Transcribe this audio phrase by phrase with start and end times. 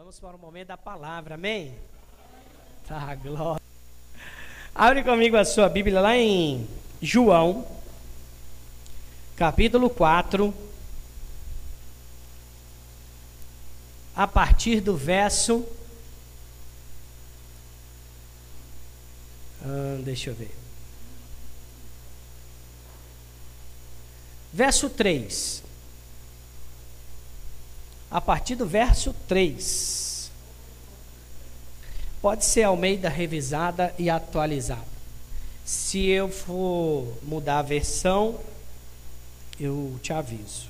[0.00, 1.76] Vamos para o momento da palavra, amém?
[2.88, 3.60] Tá, glória.
[4.74, 6.66] Abre comigo a sua Bíblia lá em
[7.02, 7.68] João,
[9.36, 10.54] capítulo 4,
[14.16, 15.68] a partir do verso.
[19.62, 20.56] Ah, deixa eu ver.
[24.50, 25.69] Verso 3
[28.10, 30.30] a partir do verso 3.
[32.20, 34.90] Pode ser Almeida revisada e atualizada.
[35.64, 38.40] Se eu for mudar a versão,
[39.58, 40.68] eu te aviso.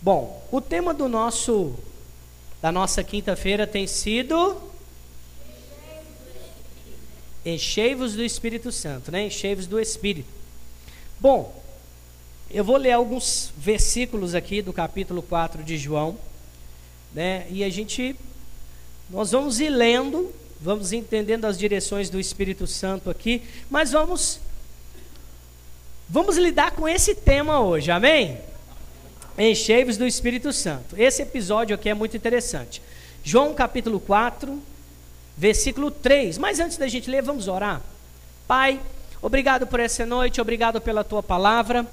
[0.00, 1.74] Bom, o tema do nosso
[2.60, 4.60] da nossa quinta-feira tem sido
[7.44, 9.26] Enchei-vos do Espírito Santo, né?
[9.26, 10.28] Enchei-vos do Espírito.
[11.20, 11.62] Bom,
[12.50, 16.16] eu vou ler alguns versículos aqui do capítulo 4 de João,
[17.12, 17.46] né?
[17.50, 18.16] E a gente
[19.10, 24.40] nós vamos ir lendo, vamos entendendo as direções do Espírito Santo aqui, mas vamos
[26.08, 27.90] vamos lidar com esse tema hoje.
[27.90, 28.38] Amém?
[29.36, 30.96] Enchei-vos do Espírito Santo.
[30.96, 32.80] Esse episódio aqui é muito interessante.
[33.22, 34.62] João capítulo 4,
[35.36, 36.38] versículo 3.
[36.38, 37.82] Mas antes da gente ler, vamos orar.
[38.46, 38.80] Pai,
[39.20, 41.86] obrigado por essa noite, obrigado pela tua palavra.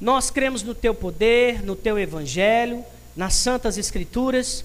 [0.00, 2.84] Nós cremos no teu poder, no teu evangelho,
[3.16, 4.64] nas santas escrituras.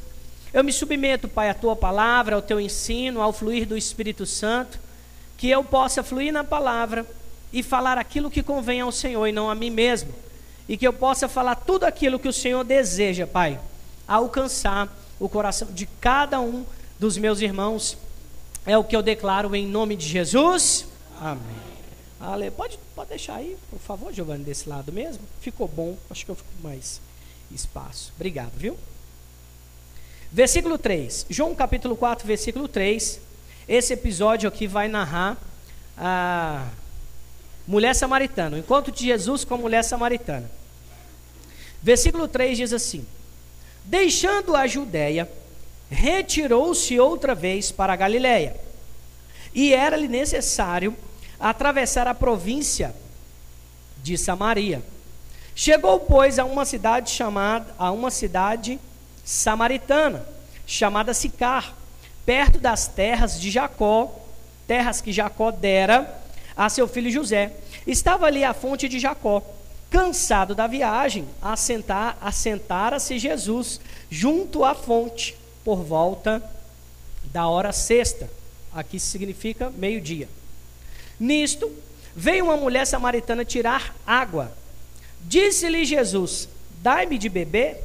[0.53, 4.79] Eu me submeto, Pai, à tua palavra, ao teu ensino, ao fluir do Espírito Santo,
[5.35, 7.05] que eu possa fluir na palavra
[7.51, 10.13] e falar aquilo que convém ao Senhor e não a mim mesmo.
[10.69, 13.59] E que eu possa falar tudo aquilo que o Senhor deseja, Pai,
[14.07, 14.87] alcançar
[15.19, 16.63] o coração de cada um
[16.99, 17.97] dos meus irmãos.
[18.65, 20.85] É o que eu declaro em nome de Jesus.
[21.19, 21.62] Amém.
[22.25, 25.21] Ale, pode, pode deixar aí, por favor, Giovanni, desse lado mesmo?
[25.41, 27.01] Ficou bom, acho que eu fico com mais
[27.51, 28.13] espaço.
[28.15, 28.77] Obrigado, viu?
[30.31, 31.25] Versículo 3.
[31.29, 33.19] João capítulo 4, versículo 3.
[33.67, 35.37] Esse episódio aqui vai narrar
[35.97, 36.69] a
[37.67, 40.49] mulher samaritana, o encontro de Jesus com a mulher samaritana.
[41.81, 43.05] Versículo 3 diz assim:
[43.83, 45.29] Deixando a Judéia,
[45.91, 48.55] retirou-se outra vez para a Galiléia.
[49.53, 50.95] E era-lhe necessário
[51.43, 52.95] atravessar a província
[54.01, 54.81] de Samaria.
[55.53, 58.79] Chegou, pois, a uma cidade chamada a uma cidade
[59.25, 60.25] samaritana,
[60.65, 61.75] chamada Sicar,
[62.25, 64.09] perto das terras de Jacó,
[64.65, 66.21] terras que Jacó dera
[66.55, 67.51] a seu filho José.
[67.85, 69.43] Estava ali a fonte de Jacó.
[69.89, 76.41] Cansado da viagem, assentar, assentara-se Jesus junto à fonte, por volta
[77.25, 78.29] da hora sexta.
[78.73, 80.27] Aqui significa meio-dia.
[81.19, 81.71] Nisto,
[82.15, 84.51] veio uma mulher samaritana tirar água.
[85.21, 86.49] Disse-lhe Jesus:
[86.81, 87.81] Dai-me de beber,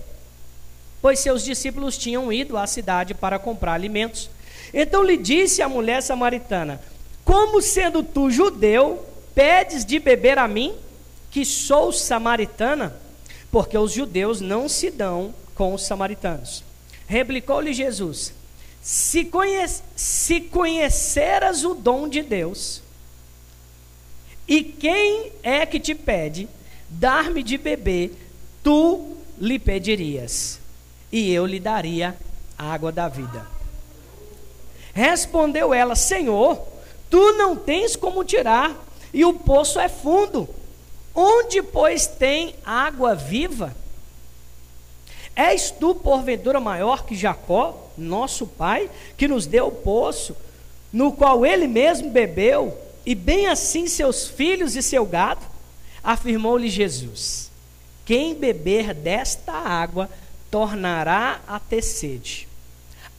[1.00, 4.30] pois seus discípulos tinham ido à cidade para comprar alimentos.
[4.72, 6.80] Então lhe disse a mulher samaritana:
[7.24, 10.74] Como sendo tu judeu, pedes de beber a mim,
[11.30, 12.94] que sou samaritana?
[13.50, 16.62] Porque os judeus não se dão com os samaritanos.
[17.06, 18.34] Replicou-lhe Jesus:
[18.82, 19.66] se, conhe
[19.96, 22.82] se conheceras o dom de Deus,
[24.48, 26.48] e quem é que te pede
[26.88, 28.16] dar-me de beber?
[28.64, 30.58] Tu lhe pedirias,
[31.12, 32.16] e eu lhe daria
[32.56, 33.46] a água da vida.
[34.94, 36.66] Respondeu ela: Senhor,
[37.10, 38.74] tu não tens como tirar,
[39.12, 40.48] e o poço é fundo.
[41.14, 43.76] Onde, pois, tem água viva?
[45.36, 50.34] És tu, porventura, maior que Jacó, nosso pai, que nos deu o poço,
[50.92, 55.44] no qual ele mesmo bebeu e bem assim seus filhos e seu gado?
[56.02, 57.50] Afirmou-lhe Jesus:
[58.04, 60.08] Quem beber desta água
[60.50, 62.48] tornará a ter sede.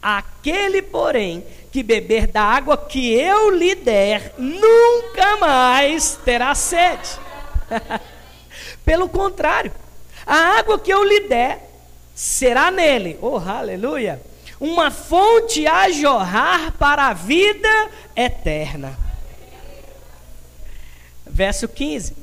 [0.01, 7.09] Aquele, porém, que beber da água que eu lhe der, nunca mais terá sede.
[8.85, 9.72] Pelo contrário,
[10.25, 11.69] a água que eu lhe der
[12.16, 14.21] será nele, oh aleluia,
[14.59, 19.08] uma fonte a jorrar para a vida eterna.
[21.39, 22.13] Verso 15: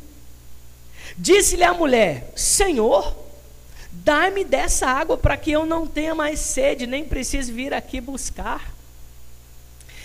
[1.16, 3.16] Disse-lhe a mulher: Senhor,
[3.90, 8.74] dai-me dessa água para que eu não tenha mais sede, nem precise vir aqui buscar.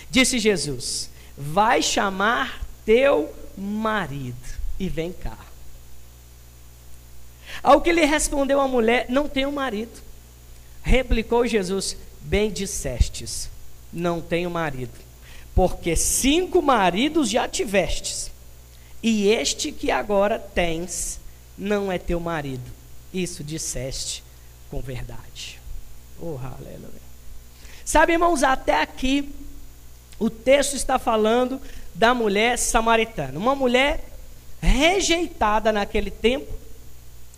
[0.09, 4.37] Disse Jesus: Vai chamar teu marido
[4.79, 5.37] e vem cá.
[7.61, 10.01] Ao que lhe respondeu a mulher: Não tenho marido.
[10.81, 13.49] Replicou Jesus: Bem dissestes,
[13.91, 14.97] não tenho marido,
[15.53, 18.30] porque cinco maridos já tivestes
[19.03, 21.19] e este que agora tens
[21.57, 22.63] não é teu marido.
[23.13, 24.23] Isso disseste
[24.69, 25.59] com verdade.
[26.19, 27.01] Oh, aleluia.
[27.83, 29.29] Sabe, irmãos, até aqui
[30.19, 31.59] o texto está falando
[31.95, 33.37] da mulher samaritana.
[33.37, 34.05] Uma mulher
[34.61, 36.53] rejeitada naquele tempo,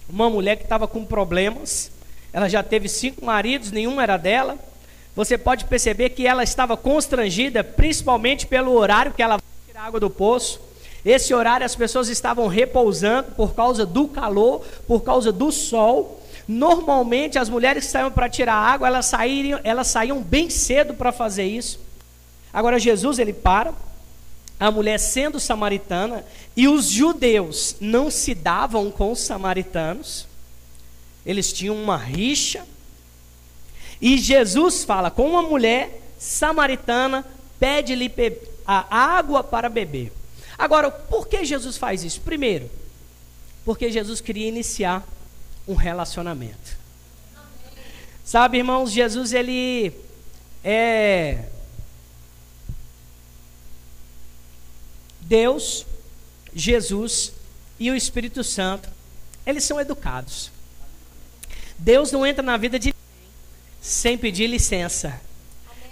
[0.10, 1.92] uma mulher que estava com problemas.
[2.34, 4.60] Ela já teve cinco maridos, nenhum era dela.
[5.16, 10.00] Você pode perceber que ela estava constrangida, principalmente pelo horário que ela vai tirar água
[10.00, 10.60] do poço.
[11.06, 16.22] Esse horário as pessoas estavam repousando por causa do calor, por causa do sol.
[16.48, 19.12] Normalmente as mulheres que saíam para tirar água, elas
[19.64, 21.80] elas saíam bem cedo para fazer isso.
[22.54, 23.74] Agora Jesus ele para,
[24.60, 26.24] a mulher sendo samaritana,
[26.56, 30.28] e os judeus não se davam com os samaritanos,
[31.26, 32.66] eles tinham uma rixa,
[34.00, 37.26] e Jesus fala com uma mulher samaritana,
[37.60, 38.12] pede-lhe
[38.66, 40.12] a água para beber.
[40.58, 42.22] Agora, por que Jesus faz isso?
[42.22, 42.70] Primeiro,
[43.66, 45.06] porque Jesus queria iniciar
[45.68, 46.78] um relacionamento.
[48.24, 49.94] Sabe, irmãos, Jesus ele
[50.64, 51.46] é
[55.22, 55.86] Deus,
[56.54, 57.34] Jesus
[57.80, 58.90] e o Espírito Santo,
[59.46, 60.52] eles são educados.
[61.78, 63.32] Deus não entra na vida de ninguém
[63.82, 65.20] sem pedir licença,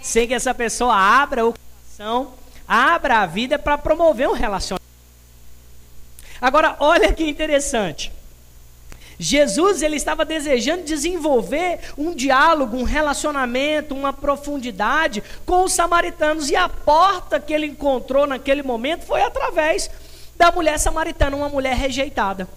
[0.00, 2.34] sem que essa pessoa abra o coração,
[2.72, 4.82] abra a vida para promover um relacionamento.
[6.40, 8.10] Agora, olha que interessante.
[9.18, 16.56] Jesus ele estava desejando desenvolver um diálogo, um relacionamento, uma profundidade com os samaritanos e
[16.56, 19.90] a porta que ele encontrou naquele momento foi através
[20.34, 22.48] da mulher samaritana, uma mulher rejeitada.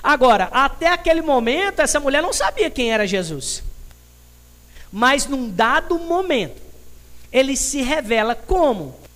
[0.00, 3.64] Agora, até aquele momento essa mulher não sabia quem era Jesus.
[4.92, 6.62] Mas num dado momento,
[7.32, 9.07] ele se revela como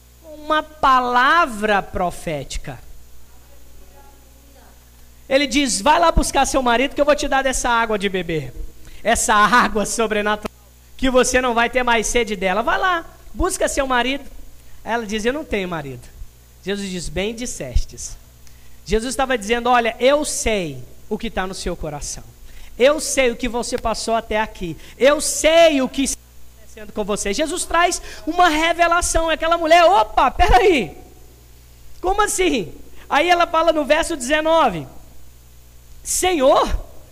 [0.43, 2.79] uma palavra profética.
[5.29, 8.09] Ele diz: Vai lá buscar seu marido, que eu vou te dar dessa água de
[8.09, 8.53] beber.
[9.03, 10.50] Essa água sobrenatural,
[10.97, 12.62] que você não vai ter mais sede dela.
[12.62, 14.25] Vai lá, busca seu marido.
[14.85, 16.06] Ela diz: Eu não tenho marido.
[16.65, 18.17] Jesus diz: Bem dissestes.
[18.85, 22.25] Jesus estava dizendo: Olha, eu sei o que está no seu coração.
[22.79, 24.77] Eu sei o que você passou até aqui.
[24.99, 26.09] Eu sei o que
[26.73, 27.35] acontecendo com você.
[27.35, 29.29] Jesus traz uma revelação.
[29.29, 30.97] Aquela mulher, opa, peraí.
[32.01, 32.73] Como assim?
[33.09, 34.87] Aí ela fala no verso 19:
[36.03, 36.69] Senhor,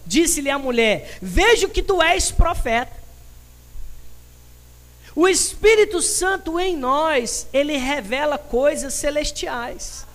[0.07, 2.99] disse-lhe a mulher: Vejo que tu és profeta.
[5.15, 10.07] O Espírito Santo em nós, ele revela coisas celestiais.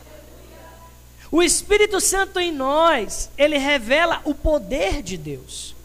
[1.29, 5.75] O Espírito Santo em nós, ele revela o poder de Deus.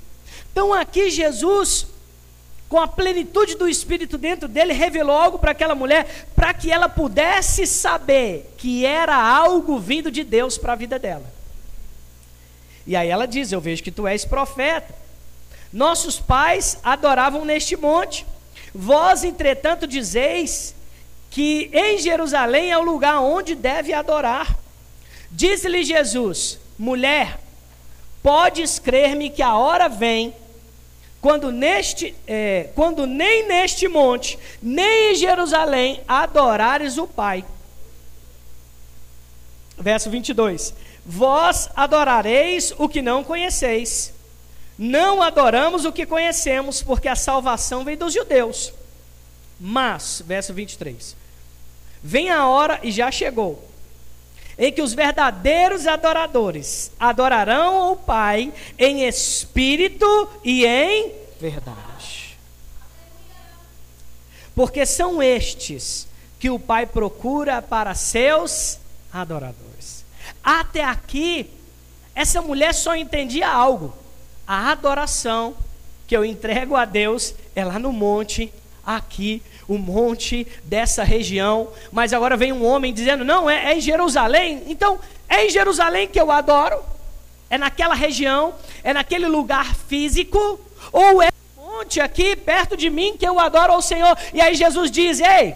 [0.52, 1.86] Então aqui Jesus,
[2.70, 6.88] com a plenitude do Espírito dentro dele, revelou algo para aquela mulher, para que ela
[6.88, 11.30] pudesse saber que era algo vindo de Deus para a vida dela.
[12.86, 14.94] E aí ela diz: Eu vejo que tu és profeta.
[15.72, 18.24] Nossos pais adoravam neste monte.
[18.72, 20.72] Vós, entretanto, dizeis
[21.28, 24.56] que em Jerusalém é o lugar onde deve adorar.
[25.28, 27.40] Disse-lhe Jesus: Mulher,
[28.22, 30.32] podes crer-me que a hora vem
[31.20, 37.44] quando, neste, é, quando nem neste monte, nem em Jerusalém adorares o Pai.
[39.78, 40.74] Verso 22.
[41.04, 44.12] Vós adorareis o que não conheceis.
[44.78, 48.72] Não adoramos o que conhecemos, porque a salvação vem dos judeus.
[49.60, 51.16] Mas, verso 23.
[52.02, 53.69] Vem a hora e já chegou,
[54.60, 62.36] em que os verdadeiros adoradores adorarão o Pai em espírito e em verdade.
[64.54, 66.06] Porque são estes
[66.38, 68.78] que o Pai procura para seus
[69.10, 70.04] adoradores.
[70.44, 71.50] Até aqui,
[72.14, 73.94] essa mulher só entendia algo:
[74.46, 75.56] a adoração
[76.06, 78.52] que eu entrego a Deus é lá no monte,
[78.84, 81.68] aqui, o monte dessa região.
[81.92, 84.64] Mas agora vem um homem dizendo: não, é, é em Jerusalém.
[84.66, 84.98] Então,
[85.28, 86.82] é em Jerusalém que eu adoro?
[87.48, 88.52] É naquela região?
[88.82, 90.58] É naquele lugar físico?
[90.92, 94.18] Ou é no monte aqui perto de mim que eu adoro ao Senhor?
[94.34, 95.54] E aí Jesus diz: ei,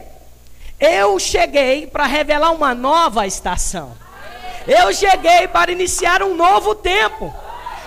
[0.79, 3.97] eu cheguei para revelar uma nova estação.
[4.65, 7.35] Eu cheguei para iniciar um novo tempo.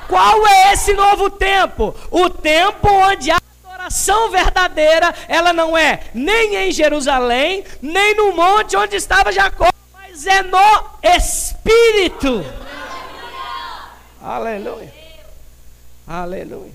[0.09, 1.95] Qual é esse novo tempo?
[2.11, 3.39] O tempo onde a
[3.87, 10.25] adoração verdadeira, ela não é nem em Jerusalém, nem no monte onde estava Jacó, mas
[10.27, 12.43] é no Espírito.
[14.21, 14.93] Aleluia.
[16.05, 16.73] Aleluia.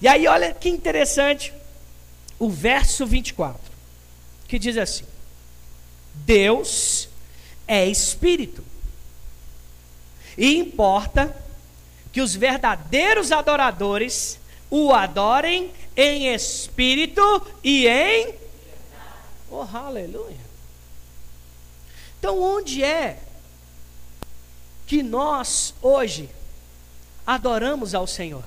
[0.00, 1.52] E aí, olha que interessante,
[2.38, 3.58] o verso 24,
[4.46, 5.04] que diz assim:
[6.14, 7.08] Deus
[7.66, 8.62] é Espírito.
[10.36, 11.34] E importa
[12.12, 14.38] que os verdadeiros adoradores
[14.76, 17.22] o adorem em espírito
[17.62, 18.34] e em.
[19.48, 20.40] Oh, aleluia.
[22.18, 23.20] Então, onde é
[24.84, 26.28] que nós hoje
[27.24, 28.42] adoramos ao Senhor?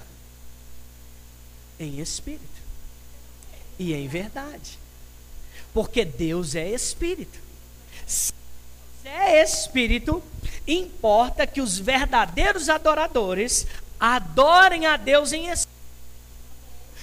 [1.80, 2.44] Em espírito
[3.80, 4.78] e em verdade.
[5.74, 7.40] Porque Deus é espírito.
[8.06, 8.34] Se
[9.02, 10.22] Deus é espírito,
[10.68, 13.66] importa que os verdadeiros adoradores
[13.98, 15.77] adorem a Deus em espírito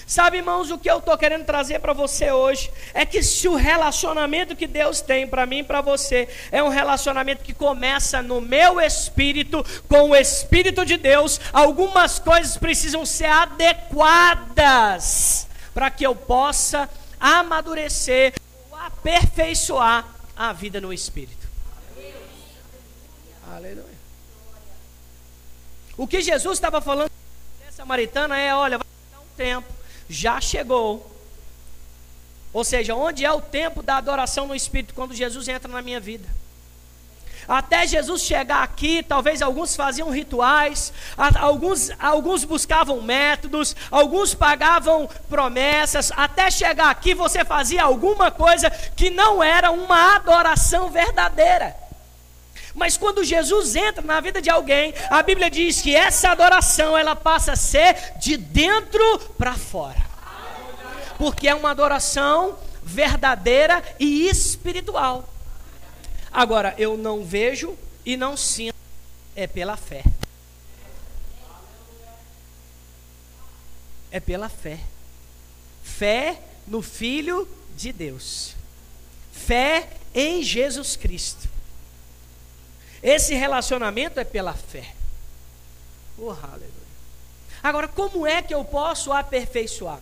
[0.06, 3.54] Sabe, irmãos, o que eu estou querendo trazer para você hoje é que se o
[3.54, 8.38] relacionamento que Deus tem para mim e para você é um relacionamento que começa no
[8.40, 14.84] meu espírito, com o Espírito de Deus, algumas coisas precisam ser adequadas
[15.73, 18.34] para que eu possa amadurecer
[18.70, 20.06] ou aperfeiçoar
[20.37, 21.49] a vida no Espírito.
[23.50, 23.94] Aleluia.
[25.96, 27.11] O que Jesus estava falando
[27.61, 29.84] nessa samaritana é: olha, vai dar um tempo
[30.14, 31.11] já chegou.
[32.52, 35.99] Ou seja, onde é o tempo da adoração no Espírito quando Jesus entra na minha
[35.99, 36.28] vida?
[37.47, 40.94] Até Jesus chegar aqui, talvez alguns faziam rituais,
[41.38, 46.11] alguns, alguns buscavam métodos, alguns pagavam promessas.
[46.16, 51.84] Até chegar aqui, você fazia alguma coisa que não era uma adoração verdadeira.
[52.75, 57.14] Mas quando Jesus entra na vida de alguém, a Bíblia diz que essa adoração ela
[57.14, 60.02] passa a ser de dentro para fora.
[61.16, 65.28] Porque é uma adoração verdadeira e espiritual.
[66.33, 68.75] Agora, eu não vejo e não sinto,
[69.37, 70.02] é pela fé.
[74.11, 74.81] É pela fé.
[75.85, 78.57] Fé no Filho de Deus.
[79.33, 81.53] Fé em Jesus Cristo.
[83.04, 84.94] Esse relacionamento é pela fé.
[86.16, 86.70] Oh, aleluia.
[87.62, 90.00] Agora, como é que eu posso aperfeiçoar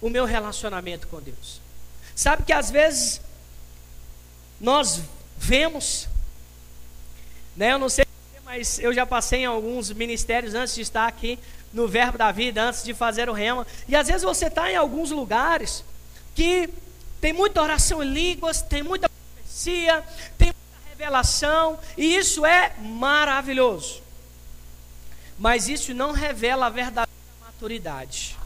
[0.00, 1.60] o meu relacionamento com Deus?
[2.14, 3.20] Sabe que às vezes
[4.60, 5.00] nós
[5.36, 6.06] vemos,
[7.56, 7.72] né?
[7.72, 8.06] Eu não sei,
[8.44, 11.36] mas eu já passei em alguns ministérios antes de estar aqui
[11.72, 13.66] no Verbo da Vida, antes de fazer o rema.
[13.88, 15.82] E às vezes você está em alguns lugares
[16.32, 16.70] que
[17.20, 20.04] tem muita oração em línguas, tem muita profecia,
[20.38, 20.54] tem
[20.94, 24.00] revelação, e isso é maravilhoso.
[25.38, 27.10] Mas isso não revela a verdadeira
[27.40, 28.38] maturidade.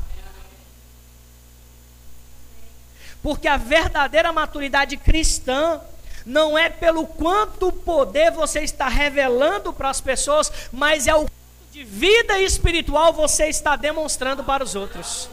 [3.22, 5.80] Porque a verdadeira maturidade cristã
[6.24, 11.72] não é pelo quanto poder você está revelando para as pessoas, mas é o quanto
[11.72, 15.28] de vida espiritual você está demonstrando para os outros.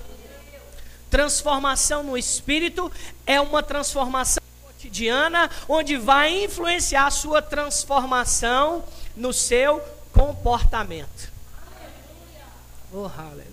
[1.09, 2.91] Transformação no espírito
[3.25, 4.44] é uma transformação
[4.85, 8.83] cotidiana, onde vai influenciar a sua transformação
[9.15, 9.79] no seu
[10.11, 11.31] comportamento.
[12.93, 13.45] Oh, aleluia.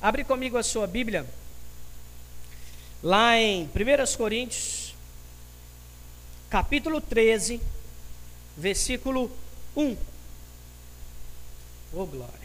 [0.00, 1.24] Abre comigo a sua Bíblia,
[3.02, 4.94] lá em 1 Coríntios,
[6.50, 7.60] capítulo 13,
[8.56, 9.30] versículo
[9.76, 9.96] 1.
[11.94, 12.41] Oh, glória.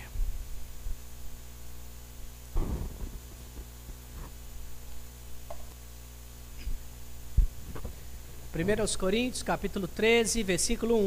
[8.58, 10.98] 1 Coríntios, capítulo 13, versículo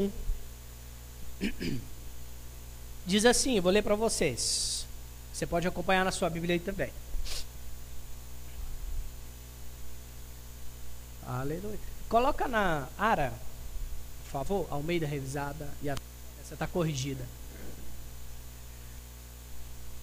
[1.40, 1.80] 1.
[3.06, 4.86] Diz assim, vou ler para vocês.
[5.32, 6.92] Você pode acompanhar na sua Bíblia aí também.
[11.26, 11.78] Aleluia.
[12.08, 13.32] Coloca na Ara,
[14.24, 15.96] por favor, Almeida revisada e a
[16.40, 17.24] essa está corrigida.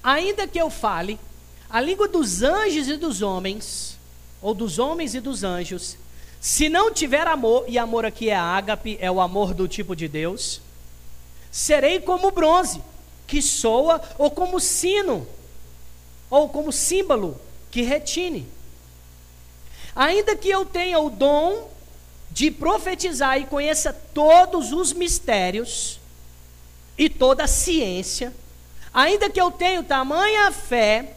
[0.01, 1.20] Ainda que eu fale
[1.70, 3.98] a língua dos anjos e dos homens,
[4.42, 5.98] ou dos homens e dos anjos,
[6.39, 10.08] se não tiver amor, e amor aqui é ágape, é o amor do tipo de
[10.08, 10.62] Deus,
[11.51, 12.82] serei como bronze,
[13.25, 15.27] que soa, ou como sino,
[16.29, 17.39] ou como símbolo,
[17.72, 18.48] que retine.
[19.96, 21.70] Ainda que eu tenha o dom
[22.29, 26.00] de profetizar e conheça todos os mistérios
[26.98, 28.34] e toda a ciência,
[28.94, 31.16] ainda que eu tenha tamanha fé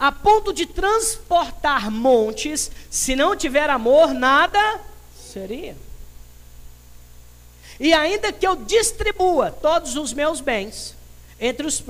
[0.00, 4.80] a ponto de transportar montes, se não tiver amor, nada
[5.14, 5.76] seria.
[7.78, 10.96] E ainda que eu distribua todos os meus bens
[11.38, 11.84] entre os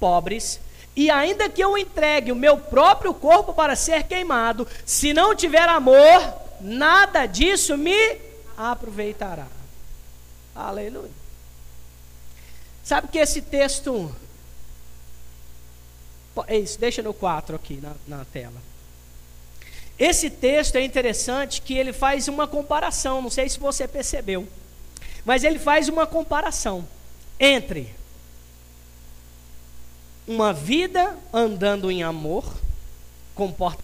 [0.00, 0.58] pobres,
[0.96, 5.68] e ainda que eu entregue o meu próprio corpo para ser queimado, se não tiver
[5.68, 8.18] amor, nada disso me
[8.56, 9.46] aproveitará.
[10.54, 11.10] Aleluia.
[12.82, 14.12] Sabe que esse texto
[16.48, 18.60] isso, deixa no 4 aqui na, na tela.
[19.98, 24.48] Esse texto é interessante que ele faz uma comparação, não sei se você percebeu,
[25.24, 26.86] mas ele faz uma comparação
[27.38, 27.94] entre
[30.26, 32.44] uma vida andando em amor,
[33.34, 33.82] comporta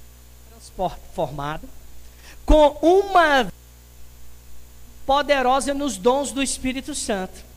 [0.77, 1.69] transformado,
[2.45, 3.53] com uma
[5.05, 7.48] poderosa nos dons do Espírito Santo.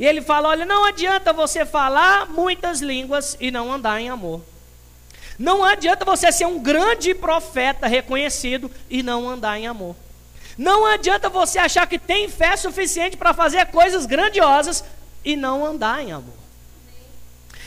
[0.00, 4.40] E ele fala: olha, não adianta você falar muitas línguas e não andar em amor.
[5.38, 9.94] Não adianta você ser um grande profeta reconhecido e não andar em amor.
[10.56, 14.82] Não adianta você achar que tem fé suficiente para fazer coisas grandiosas
[15.22, 16.40] e não andar em amor.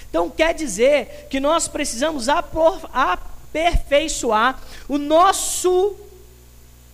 [0.09, 5.95] Então quer dizer que nós precisamos aperfeiçoar o nosso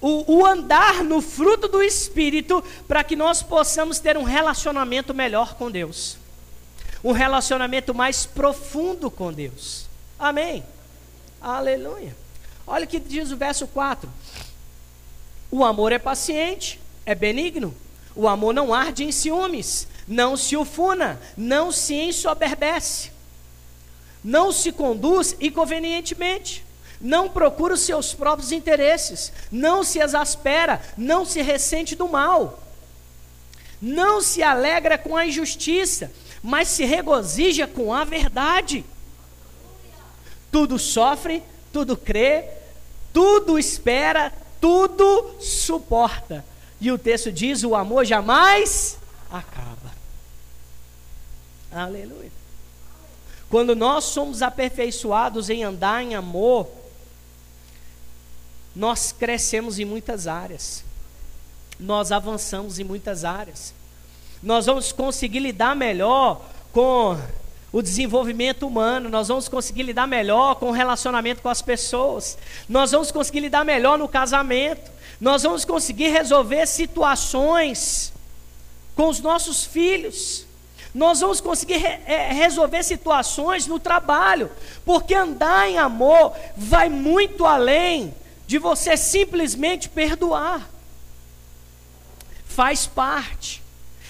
[0.02, 5.56] o, o, andar no fruto do Espírito para que nós possamos ter um relacionamento melhor
[5.56, 6.18] com Deus,
[7.04, 9.88] um relacionamento mais profundo com Deus.
[10.18, 10.64] Amém.
[11.42, 12.16] Aleluia.
[12.66, 14.10] Olha o que diz o verso 4:
[15.52, 17.76] O amor é paciente, é benigno,
[18.16, 23.12] o amor não arde em ciúmes, não se ufuna, não se ensoberbece,
[24.24, 26.69] não se conduz inconvenientemente
[27.00, 32.62] não procura os seus próprios interesses, não se exaspera, não se ressente do mal,
[33.82, 36.12] não se alegra com a injustiça,
[36.44, 38.84] mas se regozija com a verdade.
[40.52, 42.46] Tudo sofre, tudo crê,
[43.14, 46.44] tudo espera, tudo suporta.
[46.82, 48.98] E o texto diz: o amor jamais
[49.32, 49.94] acaba.
[51.72, 52.32] Aleluia.
[53.50, 56.68] Quando nós somos aperfeiçoados em andar em amor,
[58.76, 60.84] nós crescemos em muitas áreas,
[61.80, 63.74] nós avançamos em muitas áreas,
[64.42, 67.18] nós vamos conseguir lidar melhor com
[67.72, 72.92] o desenvolvimento humano, nós vamos conseguir lidar melhor com o relacionamento com as pessoas, nós
[72.92, 78.14] vamos conseguir lidar melhor no casamento, nós vamos conseguir resolver situações
[78.96, 80.46] com os nossos filhos,
[80.94, 84.50] nós vamos conseguir re é, resolver situações no trabalho,
[84.84, 88.14] porque andar em amor vai muito além
[88.50, 90.68] de você simplesmente perdoar.
[92.48, 93.62] Faz parte.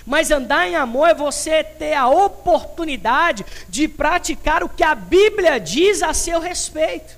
[0.06, 5.60] Mas andar em amor é você ter a oportunidade de praticar o que a Bíblia
[5.60, 7.18] diz a seu respeito.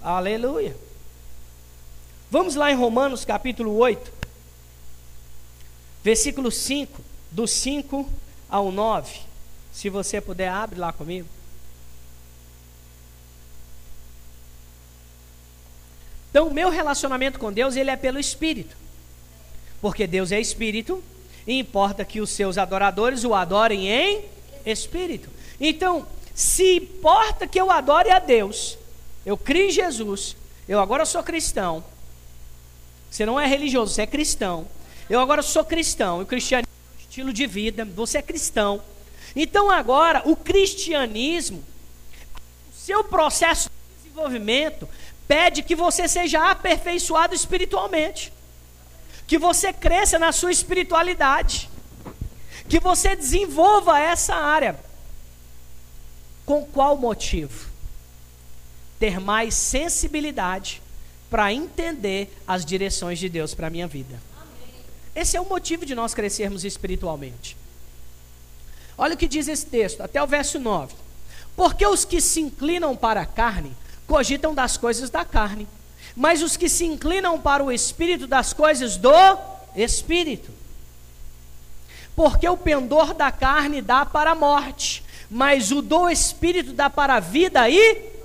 [0.00, 0.76] Aleluia.
[2.30, 4.12] Vamos lá em Romanos capítulo 8,
[6.04, 7.02] versículo 5,
[7.32, 8.08] do 5
[8.48, 9.18] ao 9.
[9.72, 11.35] Se você puder, abre lá comigo.
[16.36, 18.76] Então, o meu relacionamento com Deus, ele é pelo Espírito.
[19.80, 21.02] Porque Deus é Espírito,
[21.46, 24.22] e importa que os seus adoradores o adorem em
[24.66, 25.30] Espírito.
[25.58, 28.76] Então, se importa que eu adore a Deus,
[29.24, 30.36] eu crio em Jesus,
[30.68, 31.82] eu agora sou cristão.
[33.10, 34.66] Você não é religioso, você é cristão.
[35.08, 38.82] Eu agora sou cristão, o cristianismo é um estilo de vida, você é cristão.
[39.34, 41.64] Então agora, o cristianismo,
[42.70, 44.86] o seu processo de desenvolvimento
[45.26, 48.32] pede que você seja aperfeiçoado espiritualmente,
[49.26, 51.68] que você cresça na sua espiritualidade,
[52.68, 54.78] que você desenvolva essa área.
[56.44, 57.68] Com qual motivo?
[58.98, 60.80] Ter mais sensibilidade
[61.28, 64.20] para entender as direções de Deus para a minha vida.
[65.14, 67.56] Esse é o motivo de nós crescermos espiritualmente.
[68.96, 70.94] Olha o que diz esse texto, até o verso 9.
[71.56, 73.74] Porque os que se inclinam para a carne
[74.06, 75.66] cogitam das coisas da carne,
[76.14, 79.38] mas os que se inclinam para o espírito das coisas do
[79.74, 80.50] espírito.
[82.14, 87.16] Porque o pendor da carne dá para a morte, mas o do espírito dá para
[87.16, 88.16] a vida e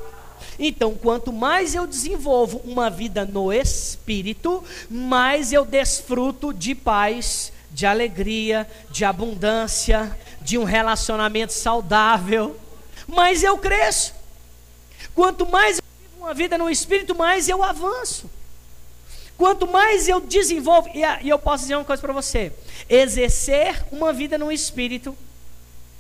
[0.64, 7.86] então, quanto mais eu desenvolvo uma vida no espírito, mais eu desfruto de paz, de
[7.88, 12.56] alegria, de abundância, de um relacionamento saudável,
[13.08, 14.14] mais eu cresço.
[15.14, 18.30] Quanto mais eu vivo uma vida no Espírito, mais eu avanço.
[19.38, 22.54] Quanto mais eu desenvolvo, e eu posso dizer uma coisa para você:
[22.88, 25.18] exercer uma vida no Espírito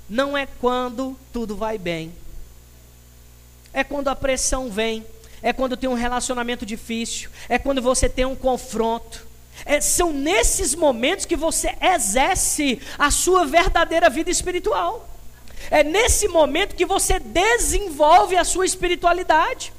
[0.07, 2.13] não é quando tudo vai bem,
[3.73, 5.05] é quando a pressão vem,
[5.41, 9.25] é quando tem um relacionamento difícil, é quando você tem um confronto.
[9.65, 15.07] É, são nesses momentos que você exerce a sua verdadeira vida espiritual.
[15.69, 19.73] É nesse momento que você desenvolve a sua espiritualidade.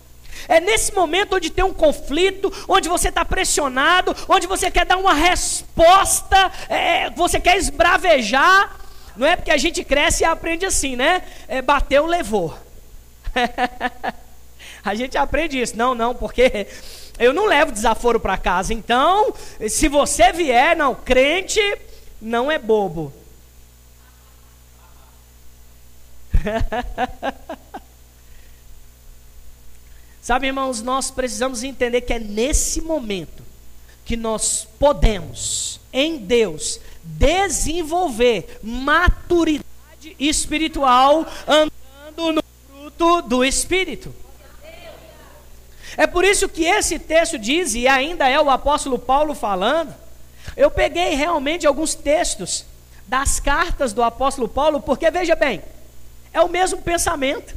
[0.49, 4.97] É nesse momento onde tem um conflito, onde você está pressionado, onde você quer dar
[4.97, 8.77] uma resposta, é, você quer esbravejar.
[9.17, 11.23] Não é porque a gente cresce e aprende assim, né?
[11.47, 12.57] É, bateu, levou.
[14.85, 15.77] a gente aprende isso.
[15.77, 16.67] Não, não, porque
[17.19, 18.73] eu não levo desaforo para casa.
[18.73, 19.35] Então,
[19.69, 21.61] se você vier, não, crente
[22.21, 23.13] não é bobo.
[30.21, 33.43] Sabe, irmãos, nós precisamos entender que é nesse momento
[34.05, 39.67] que nós podemos, em Deus, desenvolver maturidade
[40.19, 44.15] espiritual andando no fruto do Espírito.
[45.97, 49.95] É por isso que esse texto diz, e ainda é o apóstolo Paulo falando,
[50.57, 52.65] eu peguei realmente alguns textos
[53.07, 55.63] das cartas do apóstolo Paulo, porque veja bem,
[56.33, 57.55] é o mesmo pensamento.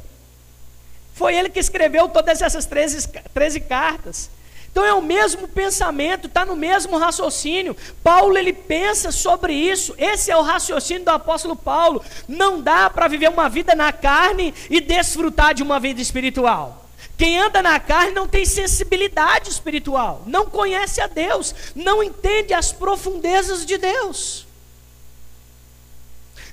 [1.14, 4.30] Foi ele que escreveu todas essas 13, 13 cartas.
[4.70, 7.74] Então é o mesmo pensamento, está no mesmo raciocínio.
[8.04, 9.94] Paulo ele pensa sobre isso.
[9.96, 12.04] Esse é o raciocínio do apóstolo Paulo.
[12.28, 16.86] Não dá para viver uma vida na carne e desfrutar de uma vida espiritual.
[17.16, 22.72] Quem anda na carne não tem sensibilidade espiritual, não conhece a Deus, não entende as
[22.72, 24.45] profundezas de Deus.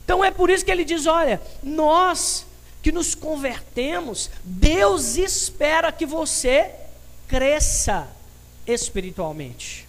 [0.04, 2.46] Então é por isso que ele diz: olha, nós
[2.82, 6.72] que nos convertemos, Deus espera que você
[7.28, 8.08] cresça
[8.68, 9.88] espiritualmente.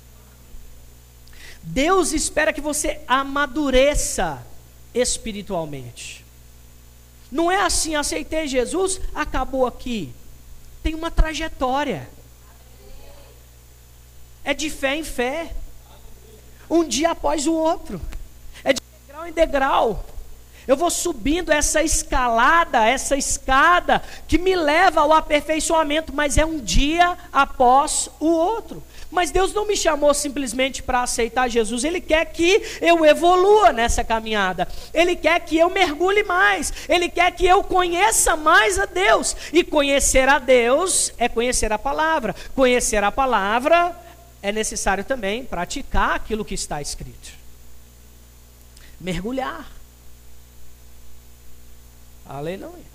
[1.63, 4.47] Deus espera que você amadureça
[4.95, 6.25] espiritualmente.
[7.31, 10.13] Não é assim, aceitei Jesus, acabou aqui.
[10.83, 12.09] Tem uma trajetória.
[14.45, 15.53] É de fé em fé.
[16.71, 18.01] Um dia após o outro.
[19.25, 20.05] De degrau em degrau.
[20.67, 26.59] Eu vou subindo essa escalada, essa escada que me leva ao aperfeiçoamento, mas é um
[26.59, 28.83] dia após o outro.
[29.11, 34.03] Mas Deus não me chamou simplesmente para aceitar Jesus, Ele quer que eu evolua nessa
[34.03, 39.37] caminhada, Ele quer que eu mergulhe mais, Ele quer que eu conheça mais a Deus.
[39.53, 43.95] E conhecer a Deus é conhecer a palavra, conhecer a palavra
[44.43, 47.44] é necessário também praticar aquilo que está escrito.
[49.05, 49.71] Mergulhar.
[52.27, 52.95] Aleluia.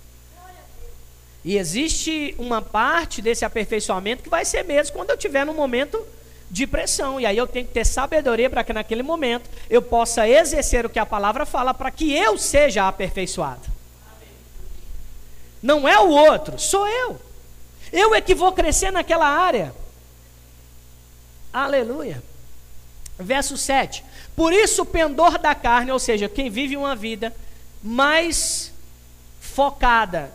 [1.45, 6.03] E existe uma parte desse aperfeiçoamento que vai ser mesmo quando eu tiver num momento
[6.49, 7.21] de pressão.
[7.21, 10.89] E aí eu tenho que ter sabedoria para que naquele momento eu possa exercer o
[10.89, 13.69] que a palavra fala para que eu seja aperfeiçoado.
[15.61, 17.21] Não é o outro, sou eu.
[17.93, 19.75] Eu é que vou crescer naquela área.
[21.53, 22.23] Aleluia.
[23.19, 24.03] Verso 7.
[24.39, 27.35] Por isso o pendor da carne, ou seja, quem vive uma vida
[27.83, 28.71] mais
[29.41, 30.31] focada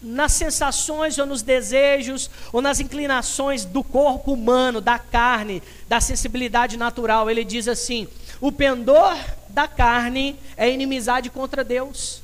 [0.00, 6.78] nas sensações ou nos desejos ou nas inclinações do corpo humano, da carne, da sensibilidade
[6.78, 7.28] natural.
[7.28, 8.08] Ele diz assim:
[8.40, 9.14] o pendor
[9.50, 12.22] da carne é inimizade contra Deus,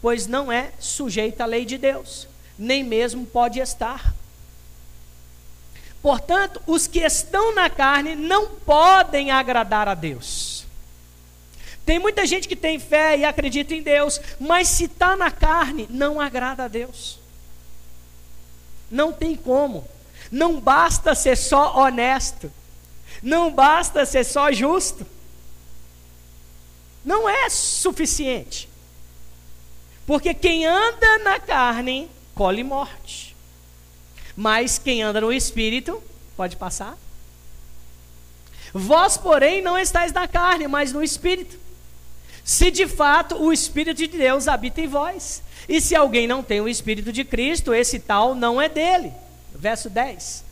[0.00, 2.26] pois não é sujeita à lei de Deus,
[2.58, 4.15] nem mesmo pode estar.
[6.06, 10.64] Portanto, os que estão na carne não podem agradar a Deus.
[11.84, 15.88] Tem muita gente que tem fé e acredita em Deus, mas se está na carne,
[15.90, 17.18] não agrada a Deus.
[18.88, 19.84] Não tem como.
[20.30, 22.52] Não basta ser só honesto.
[23.20, 25.04] Não basta ser só justo.
[27.04, 28.68] Não é suficiente.
[30.06, 33.35] Porque quem anda na carne colhe morte.
[34.36, 36.02] Mas quem anda no espírito
[36.36, 36.96] pode passar.
[38.74, 41.66] Vós, porém, não estáis na carne, mas no espírito
[42.46, 45.42] se de fato o Espírito de Deus habita em vós.
[45.68, 49.12] E se alguém não tem o Espírito de Cristo, esse tal não é dele.
[49.52, 50.44] Verso 10.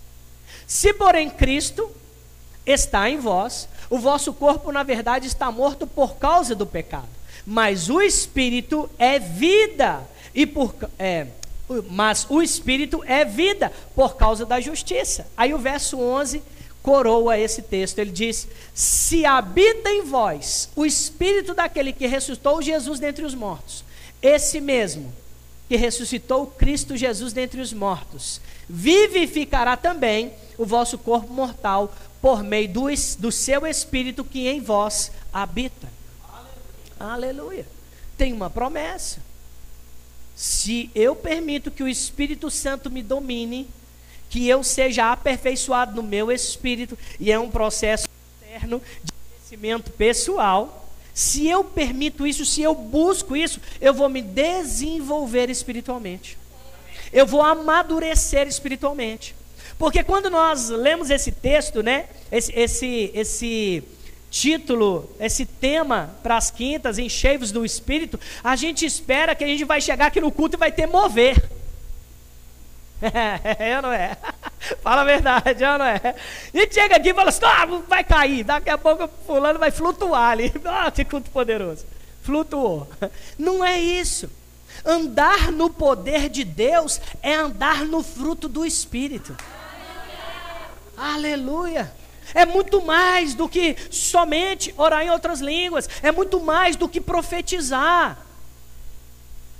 [0.66, 1.88] Se, porém, Cristo
[2.66, 7.06] está em vós, o vosso corpo, na verdade, está morto por causa do pecado.
[7.46, 10.02] Mas o Espírito é vida.
[10.34, 11.28] E por, é,
[11.90, 15.26] mas o Espírito é vida por causa da justiça.
[15.36, 16.42] Aí o verso 11
[16.84, 17.98] coroa esse texto.
[17.98, 23.82] Ele diz: Se habita em vós o espírito daquele que ressuscitou Jesus dentre os mortos,
[24.22, 25.12] esse mesmo
[25.66, 32.68] que ressuscitou Cristo Jesus dentre os mortos, vivificará também o vosso corpo mortal por meio
[32.68, 32.84] do,
[33.18, 35.88] do seu espírito que em vós habita.
[37.00, 37.30] Aleluia.
[37.30, 37.66] Aleluia.
[38.16, 39.20] Tem uma promessa.
[40.34, 43.68] Se eu permito que o Espírito Santo me domine,
[44.28, 48.08] que eu seja aperfeiçoado no meu espírito, e é um processo
[48.42, 50.88] interno de crescimento pessoal.
[51.14, 56.36] Se eu permito isso, se eu busco isso, eu vou me desenvolver espiritualmente.
[57.12, 59.36] Eu vou amadurecer espiritualmente.
[59.78, 63.84] Porque quando nós lemos esse texto, né, esse, esse, esse
[64.34, 69.64] título, esse tema para as quintas, encheios do Espírito, a gente espera que a gente
[69.64, 71.40] vai chegar aqui no culto e vai ter mover.
[73.58, 74.16] É, não é?
[74.82, 76.14] Fala a verdade, eu não é?
[76.54, 80.30] E chega aqui e fala assim: ah, vai cair, daqui a pouco fulano vai flutuar
[80.30, 80.50] ali.
[80.64, 81.84] Ah, que culto poderoso.
[82.22, 82.88] flutuou.
[83.38, 84.30] Não é isso.
[84.86, 89.36] Andar no poder de Deus é andar no fruto do Espírito.
[90.96, 91.92] Aleluia.
[92.32, 97.00] É muito mais do que somente orar em outras línguas, é muito mais do que
[97.00, 98.18] profetizar.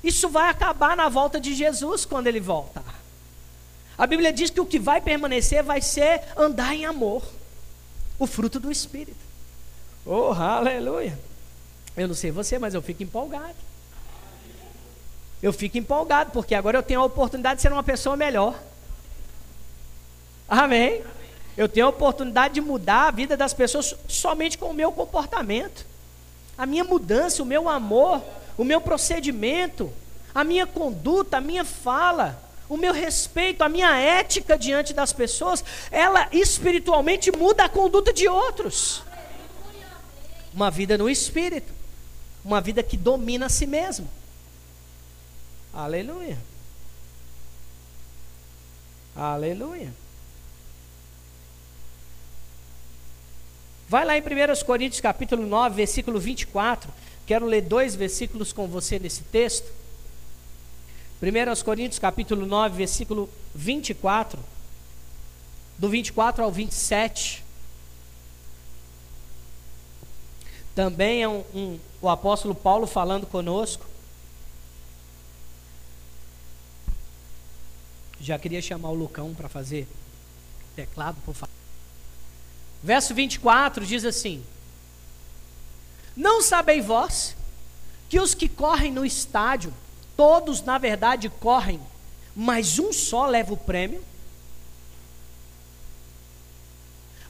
[0.03, 2.83] Isso vai acabar na volta de Jesus quando ele volta.
[3.96, 7.22] A Bíblia diz que o que vai permanecer vai ser andar em amor,
[8.18, 9.16] o fruto do Espírito.
[10.05, 11.18] Oh, aleluia!
[11.96, 13.55] Eu não sei você, mas eu fico empolgado.
[15.42, 18.59] Eu fico empolgado, porque agora eu tenho a oportunidade de ser uma pessoa melhor.
[20.48, 21.03] Amém?
[21.57, 25.87] Eu tenho a oportunidade de mudar a vida das pessoas somente com o meu comportamento.
[26.59, 28.23] A minha mudança, o meu amor,
[28.59, 29.93] o meu procedimento,
[30.35, 35.64] a minha conduta, a minha fala, o meu respeito, a minha ética diante das pessoas,
[35.90, 39.03] ela espiritualmente muda a conduta de outros.
[40.53, 41.73] Uma vida no espírito,
[42.45, 44.09] uma vida que domina a si mesmo.
[45.73, 46.38] Aleluia.
[49.17, 50.04] Aleluia.
[53.95, 56.93] Vai lá em 1 Coríntios capítulo 9, versículo 24.
[57.25, 59.71] Quero ler dois versículos com você nesse texto.
[61.23, 64.37] 1 Coríntios capítulo 9, versículo 24.
[65.79, 67.45] Do 24 ao 27.
[70.75, 73.87] Também é um, um, o apóstolo Paulo falando conosco.
[78.21, 79.87] Já queria chamar o Lucão para fazer
[80.75, 81.63] teclado, por favor.
[82.85, 84.44] Verso 24 diz assim:
[86.14, 87.35] Não sabei vós
[88.11, 89.73] que os que correm no estádio,
[90.14, 91.81] todos na verdade correm,
[92.37, 94.05] mas um só leva o prêmio?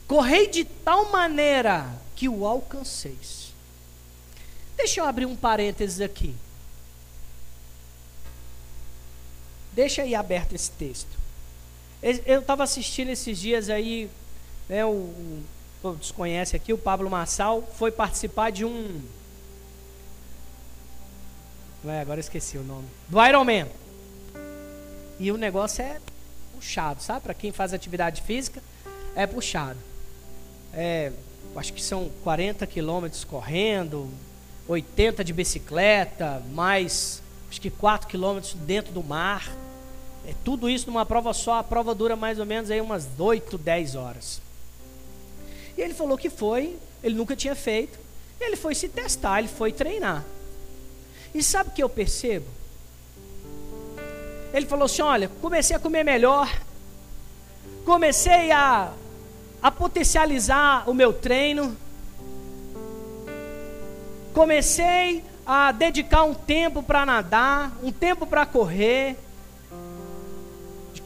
[0.05, 3.53] Correi de tal maneira que o alcanceis.
[4.75, 6.35] Deixa eu abrir um parênteses aqui.
[9.71, 11.17] Deixa aí aberto esse texto.
[12.25, 14.09] Eu estava assistindo esses dias aí
[14.67, 15.43] né, o,
[15.81, 19.01] todos conhecem aqui, o Pablo Massal, foi participar de um.
[21.85, 22.87] É, agora esqueci o nome.
[23.07, 23.67] Do Ironman.
[25.19, 25.99] E o negócio é
[26.55, 27.21] puxado, sabe?
[27.21, 28.61] Para quem faz atividade física,
[29.15, 29.77] é puxado.
[30.73, 31.11] É,
[31.55, 34.09] acho que são 40 quilômetros correndo,
[34.67, 39.49] 80 de bicicleta, mais acho que 4 quilômetros dentro do mar.
[40.27, 41.59] É tudo isso numa prova só.
[41.59, 44.41] A prova dura mais ou menos aí umas 8, 10 horas.
[45.77, 47.99] E ele falou que foi, ele nunca tinha feito.
[48.39, 50.23] Ele foi se testar, ele foi treinar.
[51.33, 52.45] E sabe o que eu percebo?
[54.53, 56.49] Ele falou assim: olha, comecei a comer melhor,
[57.83, 58.93] comecei a,
[59.61, 61.75] a potencializar o meu treino,
[64.33, 69.17] comecei a dedicar um tempo para nadar, um tempo para correr,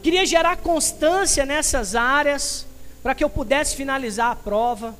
[0.02, 2.66] queria gerar constância nessas áreas
[3.02, 4.94] para que eu pudesse finalizar a prova.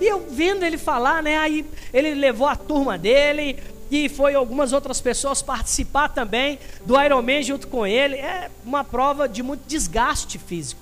[0.00, 1.36] E eu vendo ele falar, né?
[1.38, 3.58] Aí ele levou a turma dele
[3.90, 8.16] e foi algumas outras pessoas participar também do Ironman junto com ele.
[8.16, 10.80] É uma prova de muito desgaste físico.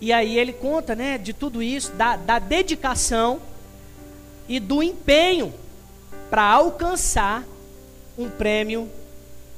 [0.00, 3.40] E aí ele conta, né, de tudo isso, da, da dedicação
[4.48, 5.52] e do empenho
[6.30, 7.44] para alcançar
[8.16, 8.88] um prêmio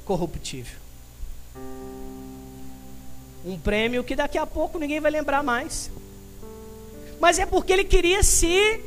[0.04, 0.79] corruptível.
[3.44, 5.90] Um prêmio que daqui a pouco ninguém vai lembrar mais.
[7.18, 8.80] Mas é porque ele queria se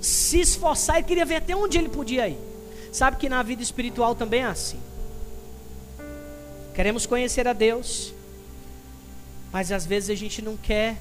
[0.00, 2.38] se esforçar e queria ver até onde ele podia ir.
[2.90, 4.80] Sabe que na vida espiritual também é assim.
[6.74, 8.12] Queremos conhecer a Deus,
[9.52, 11.00] mas às vezes a gente não quer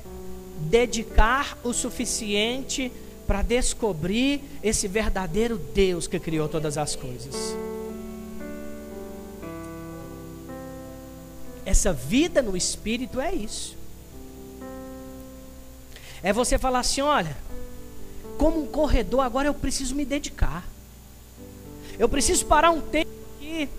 [0.60, 2.92] dedicar o suficiente
[3.26, 7.56] para descobrir esse verdadeiro Deus que criou todas as coisas.
[11.72, 13.78] Essa vida no espírito é isso.
[16.22, 17.34] É você falar assim: olha,
[18.38, 20.66] como um corredor, agora eu preciso me dedicar.
[21.98, 23.70] Eu preciso parar um tempo aqui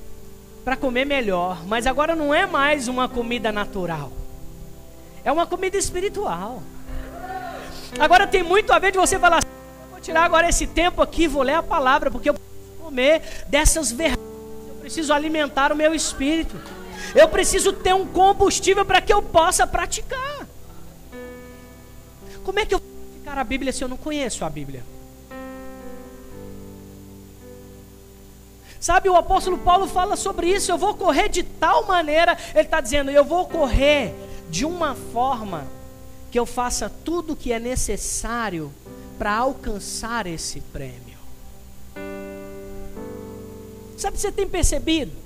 [0.65, 4.11] para comer melhor, mas agora não é mais uma comida natural,
[5.23, 6.63] é uma comida espiritual.
[7.99, 9.49] Agora tem muito a ver de você falar assim:
[9.91, 13.93] vou tirar agora esse tempo aqui, vou ler a palavra, porque eu preciso comer dessas
[13.93, 14.25] verdades,
[14.67, 16.57] eu preciso alimentar o meu espírito.
[17.15, 20.47] Eu preciso ter um combustível para que eu possa praticar.
[22.45, 24.85] Como é que eu vou praticar a Bíblia se eu não conheço a Bíblia?
[28.81, 30.73] Sabe, o apóstolo Paulo fala sobre isso.
[30.73, 34.13] Eu vou correr de tal maneira, ele está dizendo, eu vou correr
[34.51, 35.67] de uma forma
[36.33, 38.73] que eu faça tudo o que é necessário
[39.19, 41.19] para alcançar esse prêmio.
[43.97, 45.22] Sabe, você tem percebido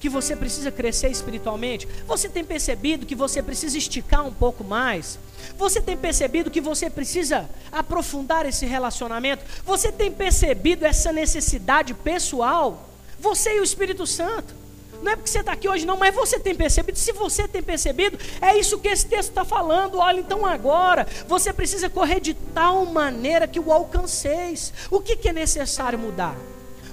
[0.00, 1.88] que você precisa crescer espiritualmente?
[2.06, 5.18] Você tem percebido que você precisa esticar um pouco mais?
[5.56, 9.44] Você tem percebido que você precisa aprofundar esse relacionamento?
[9.64, 12.88] Você tem percebido essa necessidade pessoal?
[13.18, 14.54] Você e o Espírito Santo.
[15.02, 16.98] Não é porque você está aqui hoje, não, mas você tem percebido.
[16.98, 19.98] Se você tem percebido, é isso que esse texto está falando.
[19.98, 24.72] Olha, então agora você precisa correr de tal maneira que o alcanceis.
[24.90, 26.36] O que, que é necessário mudar?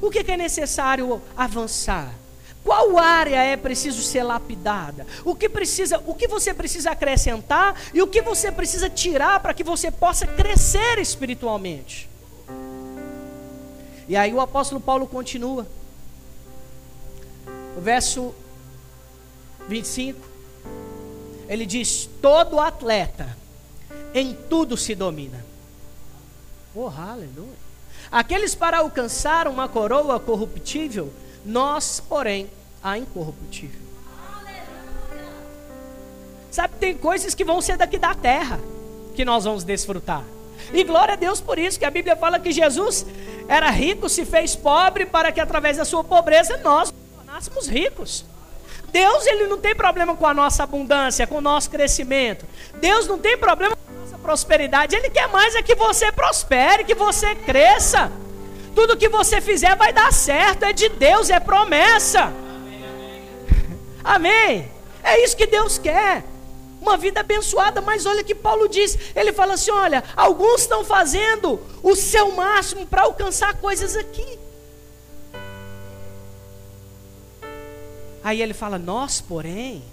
[0.01, 2.13] O que, que é necessário avançar?
[2.65, 5.05] Qual área é preciso ser lapidada?
[5.23, 9.53] O que precisa, o que você precisa acrescentar e o que você precisa tirar para
[9.53, 12.09] que você possa crescer espiritualmente?
[14.09, 15.67] E aí o apóstolo Paulo continua.
[17.77, 18.33] O verso
[19.69, 20.19] 25,
[21.47, 23.37] ele diz: Todo atleta
[24.11, 25.45] em tudo se domina.
[26.73, 27.65] Oh, aleluia.
[28.11, 31.13] Aqueles para alcançar uma coroa corruptível
[31.45, 32.49] nós, porém,
[32.83, 33.85] a incorruptível.
[36.51, 38.59] Sabe, tem coisas que vão ser daqui da terra
[39.15, 40.23] que nós vamos desfrutar.
[40.73, 43.05] E glória a Deus por isso, que a Bíblia fala que Jesus
[43.47, 48.25] era rico, se fez pobre, para que através da sua pobreza nós nos tornássemos ricos.
[48.91, 52.45] Deus ele não tem problema com a nossa abundância, com o nosso crescimento.
[52.79, 54.95] Deus não tem problema com a nossa prosperidade.
[54.95, 58.11] Ele quer mais é que você prospere, que você cresça.
[58.75, 62.33] Tudo que você fizer vai dar certo, é de Deus, é promessa.
[64.03, 64.69] Amém.
[65.01, 66.25] É isso que Deus quer.
[66.81, 71.59] Uma vida abençoada, mas olha que Paulo diz: ele fala assim: olha, alguns estão fazendo
[71.81, 74.37] o seu máximo para alcançar coisas aqui.
[78.23, 79.83] Aí ele fala: nós, porém,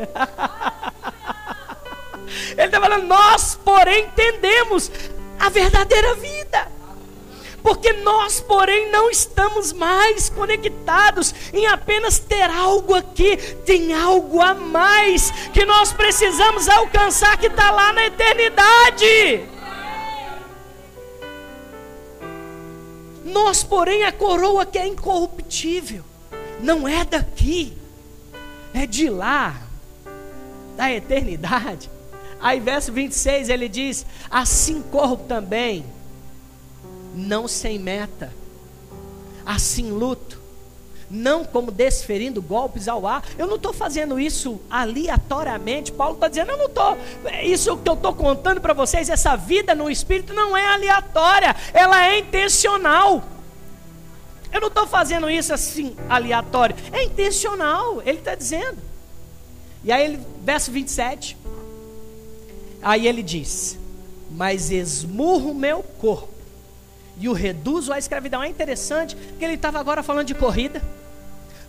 [2.56, 4.90] ele está falando: nós, porém, entendemos
[5.38, 6.39] a verdadeira vida
[7.62, 14.54] porque nós, porém, não estamos mais conectados em apenas ter algo aqui, tem algo a
[14.54, 19.48] mais que nós precisamos alcançar que está lá na eternidade.
[23.24, 26.04] Nós, porém, a coroa que é incorruptível,
[26.60, 27.76] não é daqui,
[28.74, 29.54] é de lá,
[30.76, 31.90] da eternidade.
[32.40, 35.84] Aí, verso 26, ele diz: Assim corro também
[37.14, 38.32] não sem meta,
[39.44, 40.40] assim luto,
[41.10, 43.24] não como desferindo golpes ao ar.
[43.36, 45.90] Eu não estou fazendo isso aleatoriamente.
[45.90, 46.96] Paulo está dizendo, eu não estou.
[47.42, 52.06] Isso que eu estou contando para vocês, essa vida no Espírito não é aleatória, ela
[52.06, 53.24] é intencional.
[54.52, 58.78] Eu não estou fazendo isso assim aleatório, é intencional, ele está dizendo.
[59.82, 61.36] E aí, ele, verso 27,
[62.82, 63.78] aí ele diz:
[64.30, 66.29] Mas esmurro meu corpo
[67.20, 68.42] e o reduzo à escravidão.
[68.42, 70.82] É interessante que ele estava agora falando de corrida,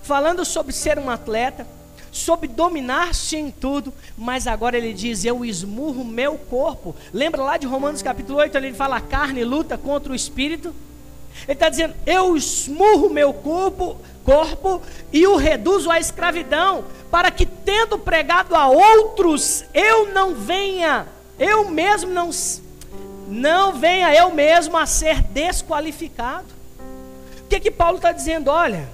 [0.02, 1.68] falando sobre ser um atleta,
[2.12, 6.96] sobre dominar-se em tudo, mas agora ele diz: Eu esmurro meu corpo.
[7.14, 10.74] Lembra lá de Romanos capítulo 8, ele fala: a carne luta contra o espírito.
[11.44, 17.46] Ele está dizendo: Eu esmurro meu corpo, corpo e o reduzo à escravidão, para que,
[17.46, 22.32] tendo pregado a outros, eu não venha, eu mesmo não
[23.32, 26.48] não venha eu mesmo a ser desqualificado.
[27.40, 28.50] O que que Paulo está dizendo?
[28.50, 28.90] Olha,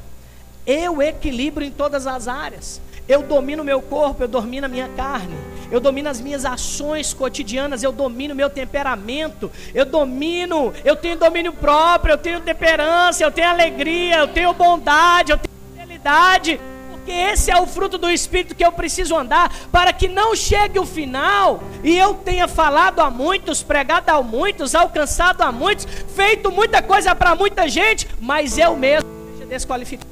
[0.65, 2.80] eu equilibro em todas as áreas.
[3.08, 5.34] Eu domino meu corpo, eu domino a minha carne,
[5.71, 11.54] eu domino as minhas ações cotidianas, eu domino meu temperamento, eu domino, eu tenho domínio
[11.54, 16.60] próprio, eu tenho temperança, eu tenho alegria, eu tenho bondade, eu tenho fidelidade
[17.08, 20.78] porque esse é o fruto do Espírito que eu preciso andar, para que não chegue
[20.78, 26.52] o final e eu tenha falado a muitos, pregado a muitos, alcançado a muitos, feito
[26.52, 30.10] muita coisa para muita gente, mas eu mesmo seja desqualificado.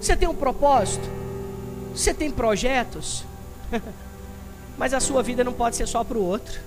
[0.00, 1.08] Você tem um propósito,
[1.94, 3.24] você tem projetos,
[4.76, 6.60] mas a sua vida não pode ser só para o outro.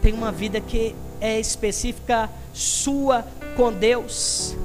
[0.00, 3.24] Tem uma vida que é específica sua
[3.56, 4.56] com Deus.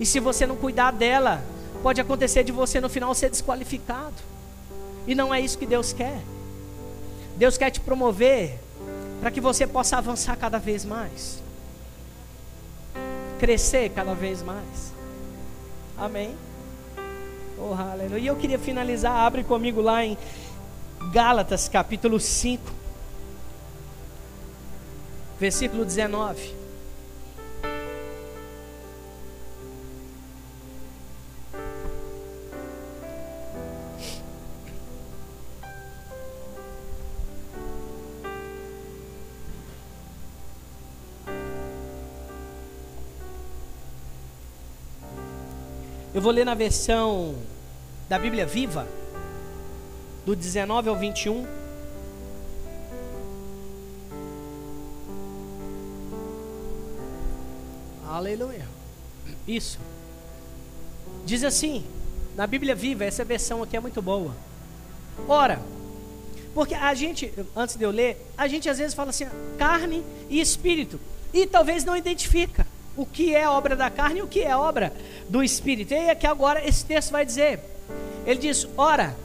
[0.00, 1.42] E se você não cuidar dela,
[1.82, 4.14] pode acontecer de você no final ser desqualificado.
[5.06, 6.20] E não é isso que Deus quer.
[7.36, 8.58] Deus quer te promover
[9.20, 11.42] para que você possa avançar cada vez mais.
[13.38, 14.92] Crescer cada vez mais.
[15.96, 16.34] Amém.
[17.56, 18.20] Oh, aleluia.
[18.20, 20.16] E eu queria finalizar, abre comigo lá em
[21.12, 22.77] Gálatas capítulo 5
[25.38, 26.58] versículo 19.
[46.14, 47.36] Eu vou ler na versão
[48.08, 48.88] da Bíblia Viva,
[50.26, 51.67] do 19 ao 21.
[58.18, 58.66] Aleluia.
[59.46, 59.78] Isso.
[61.24, 61.84] Diz assim,
[62.34, 64.34] na Bíblia Viva, essa versão aqui é muito boa.
[65.28, 65.60] Ora,
[66.52, 70.40] porque a gente, antes de eu ler, a gente às vezes fala assim, carne e
[70.40, 70.98] espírito,
[71.32, 72.66] e talvez não identifica
[72.96, 74.92] o que é obra da carne e o que é obra
[75.28, 75.94] do espírito.
[75.94, 77.60] E aqui agora esse texto vai dizer,
[78.26, 79.16] ele diz: ora,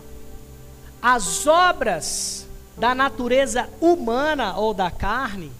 [1.02, 2.46] as obras
[2.78, 5.52] da natureza humana ou da carne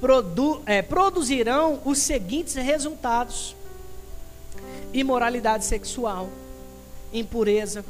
[0.00, 3.56] produ é, produzirão os seguintes resultados:
[4.92, 6.28] imoralidade sexual,
[7.12, 7.84] impureza,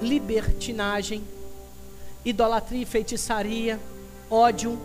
[0.00, 1.24] libertinagem,
[2.24, 3.80] idolatria e feitiçaria,
[4.30, 4.78] ódio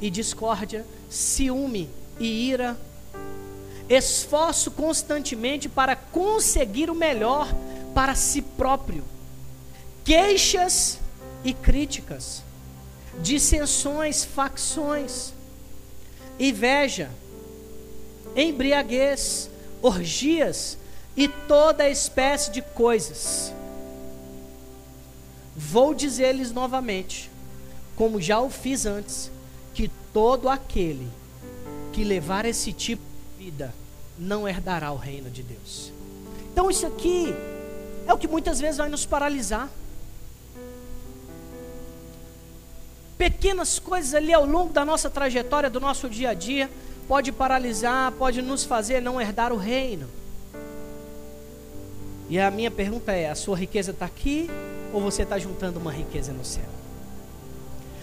[0.00, 1.88] e discórdia, ciúme
[2.18, 2.76] e ira,
[3.88, 7.48] esforço constantemente para conseguir o melhor
[7.94, 9.04] para si próprio,
[10.04, 10.98] queixas
[11.44, 12.42] e críticas,
[13.20, 15.32] dissensões, facções,
[16.40, 17.10] inveja,
[18.34, 19.50] embriaguez,
[19.82, 20.78] orgias
[21.14, 23.52] e toda espécie de coisas.
[25.54, 27.30] Vou dizer-lhes novamente,
[27.94, 29.30] como já o fiz antes,
[29.74, 31.06] que todo aquele
[31.92, 33.02] que levar esse tipo
[33.36, 33.74] de vida
[34.18, 35.92] não herdará o reino de Deus.
[36.52, 37.34] Então, isso aqui
[38.06, 39.70] é o que muitas vezes vai nos paralisar.
[43.20, 46.70] Pequenas coisas ali ao longo da nossa trajetória, do nosso dia a dia,
[47.06, 50.08] pode paralisar, pode nos fazer não herdar o reino.
[52.30, 54.48] E a minha pergunta é: a sua riqueza está aqui
[54.90, 56.64] ou você está juntando uma riqueza no céu?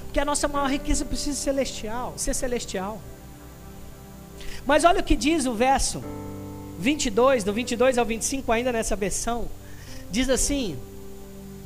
[0.04, 3.02] Porque a nossa maior riqueza precisa ser celestial, ser celestial.
[4.68, 6.04] Mas olha o que diz o verso
[6.78, 9.48] 22, do 22 ao 25, ainda nessa versão.
[10.12, 10.78] Diz assim: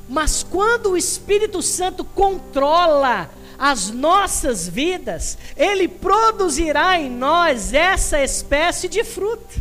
[0.08, 8.88] Mas quando o Espírito Santo controla as nossas vidas, ele produzirá em nós essa espécie
[8.88, 9.60] de fruto.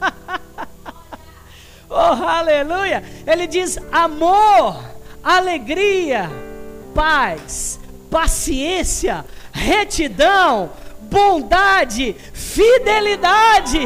[1.88, 3.02] oh, aleluia!
[3.26, 4.82] Ele diz: amor,
[5.22, 6.30] alegria,
[6.94, 7.80] paz,
[8.10, 10.70] paciência, retidão,
[11.00, 13.80] bondade, fidelidade.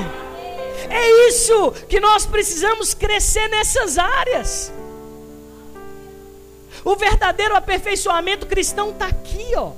[0.89, 4.73] É isso que nós precisamos crescer nessas áreas.
[6.85, 9.73] O verdadeiro aperfeiçoamento cristão está aqui, ó.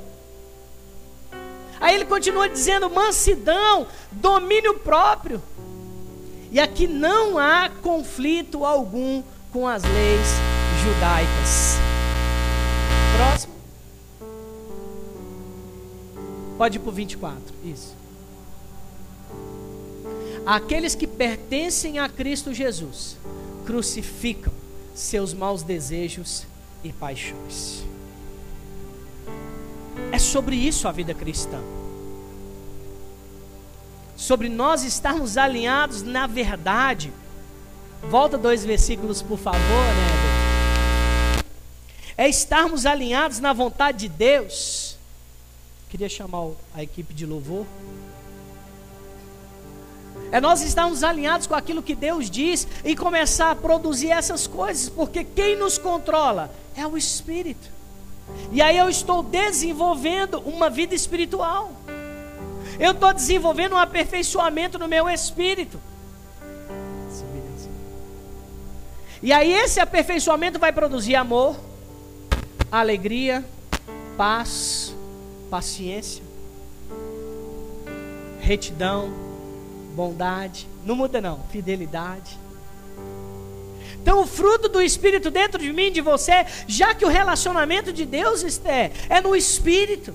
[1.80, 5.42] Aí ele continua dizendo: mansidão, domínio próprio.
[6.50, 9.22] E aqui não há conflito algum
[9.52, 10.28] com as leis
[10.84, 11.76] judaicas.
[13.16, 13.54] Próximo.
[16.56, 17.42] Pode ir para o 24.
[17.64, 17.96] Isso.
[20.46, 23.16] Aqueles que pertencem a Cristo Jesus
[23.64, 24.52] crucificam
[24.94, 26.46] seus maus desejos
[26.82, 27.84] e paixões.
[30.10, 31.60] É sobre isso a vida cristã.
[34.16, 37.12] Sobre nós estarmos alinhados na verdade.
[38.10, 41.42] Volta dois versículos, por favor, né?
[42.16, 44.96] É estarmos alinhados na vontade de Deus.
[45.88, 47.66] Queria chamar a equipe de louvor.
[50.32, 54.88] É nós estarmos alinhados com aquilo que Deus diz e começar a produzir essas coisas,
[54.88, 57.68] porque quem nos controla é o Espírito.
[58.50, 61.72] E aí eu estou desenvolvendo uma vida espiritual.
[62.80, 65.78] Eu estou desenvolvendo um aperfeiçoamento no meu espírito.
[69.22, 71.56] E aí esse aperfeiçoamento vai produzir amor,
[72.70, 73.44] alegria,
[74.16, 74.94] paz,
[75.48, 76.24] paciência,
[78.40, 79.21] retidão,
[79.92, 82.38] bondade, não muda não, fidelidade.
[84.02, 88.04] Então, o fruto do Espírito dentro de mim, de você, já que o relacionamento de
[88.04, 90.12] Deus é, é no Espírito.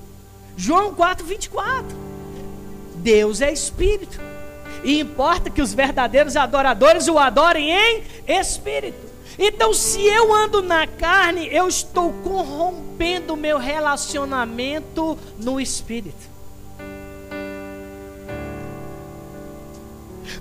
[0.57, 1.95] João 4, 24.
[2.95, 4.19] Deus é Espírito.
[4.84, 9.07] E importa que os verdadeiros adoradores o adorem em Espírito.
[9.39, 16.36] Então, se eu ando na carne, eu estou corrompendo o meu relacionamento no Espírito.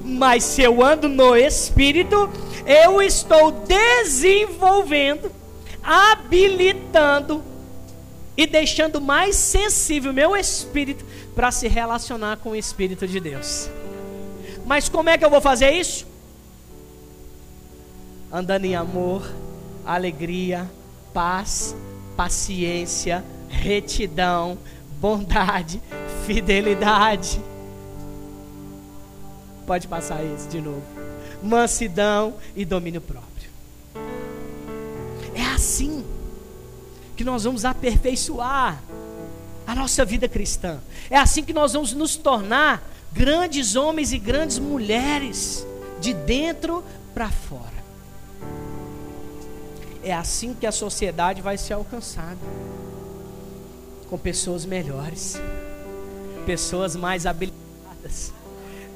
[0.06, 2.30] Mas se eu ando no Espírito,
[2.64, 5.32] eu estou desenvolvendo,
[5.82, 7.42] habilitando
[8.36, 11.04] e deixando mais sensível meu espírito
[11.34, 13.68] para se relacionar com o Espírito de Deus.
[14.64, 16.06] Mas como é que eu vou fazer isso?
[18.32, 19.28] Andando em amor,
[19.84, 20.70] alegria,
[21.12, 21.74] paz,
[22.16, 24.56] paciência, retidão,
[25.00, 25.82] bondade,
[26.24, 27.40] fidelidade
[29.66, 30.82] Pode passar isso de novo.
[31.42, 33.50] mansidão e domínio próprio.
[35.34, 36.04] É assim
[37.16, 38.82] que nós vamos aperfeiçoar
[39.66, 40.78] a nossa vida cristã.
[41.10, 45.66] É assim que nós vamos nos tornar grandes homens e grandes mulheres,
[46.00, 47.76] de dentro para fora.
[50.02, 52.38] É assim que a sociedade vai ser alcançada
[54.08, 55.40] com pessoas melhores,
[56.44, 58.32] pessoas mais habilitadas,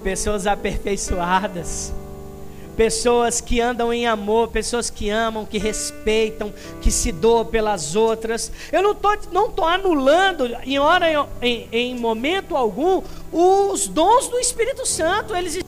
[0.03, 1.93] pessoas aperfeiçoadas
[2.81, 8.51] pessoas que andam em amor, pessoas que amam, que respeitam, que se doam pelas outras.
[8.73, 14.39] Eu não estou não tô anulando em hora em, em momento algum os dons do
[14.39, 15.37] Espírito Santo.
[15.37, 15.59] Eles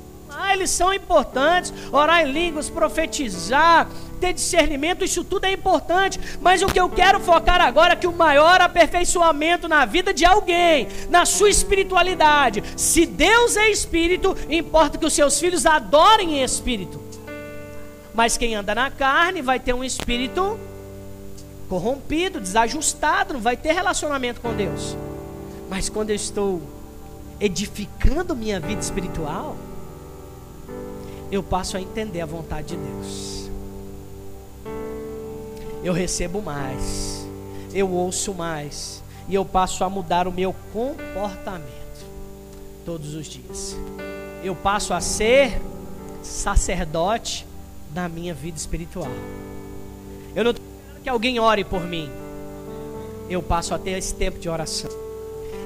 [0.53, 1.73] eles são importantes.
[1.93, 3.89] Orar em línguas, profetizar,
[4.21, 6.21] ter discernimento, isso tudo é importante.
[6.41, 10.25] Mas o que eu quero focar agora é que o maior aperfeiçoamento na vida de
[10.25, 16.43] alguém, na sua espiritualidade, se Deus é espírito, importa que os seus filhos adorem em
[16.43, 17.01] espírito.
[18.15, 20.59] Mas quem anda na carne vai ter um espírito
[21.69, 24.97] corrompido, desajustado, não vai ter relacionamento com Deus.
[25.71, 26.61] Mas quando eu estou
[27.41, 29.57] edificando minha vida espiritual,
[31.33, 33.51] eu passo a entender a vontade de Deus.
[35.83, 37.27] Eu recebo mais,
[37.73, 41.73] eu ouço mais, e eu passo a mudar o meu comportamento
[42.85, 43.75] todos os dias.
[44.45, 45.59] Eu passo a ser
[46.23, 47.47] sacerdote
[47.89, 49.11] da minha vida espiritual.
[50.37, 50.67] Eu não estou
[51.03, 52.11] que alguém ore por mim.
[53.29, 54.91] Eu passo a ter esse tempo de oração.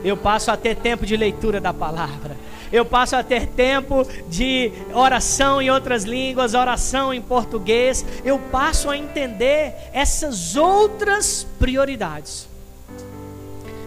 [0.05, 2.37] Eu passo a ter tempo de leitura da palavra
[2.73, 8.91] eu passo a ter tempo de oração em outras línguas, oração em português, eu passo
[8.91, 12.49] a entender essas outras prioridades.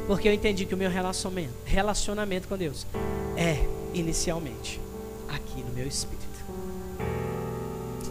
[0.07, 2.87] Porque eu entendi que o meu relacionamento, relacionamento com Deus
[3.37, 3.63] é
[3.93, 4.81] inicialmente
[5.27, 6.19] aqui no meu espírito.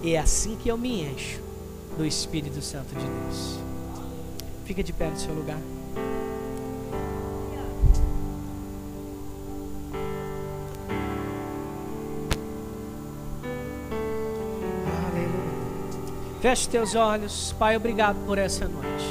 [0.03, 1.41] E é assim que eu me encho
[1.97, 3.59] do Espírito Santo de Deus.
[4.65, 5.59] Fica de pé no seu lugar.
[16.49, 19.05] Feche teus olhos, Pai, obrigado por essa noite.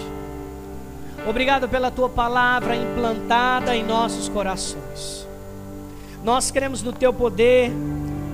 [1.29, 5.27] Obrigado pela tua palavra implantada em nossos corações.
[6.23, 7.71] Nós cremos no teu poder,